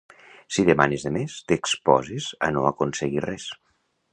[0.55, 3.47] Si demanes de més, t'exposes a no aconseguir res.